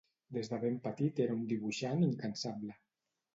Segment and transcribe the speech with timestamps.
[0.35, 2.73] Des de ben petit era un dibuixant incansable.